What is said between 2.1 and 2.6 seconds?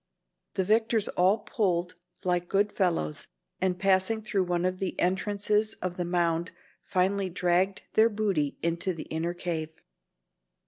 like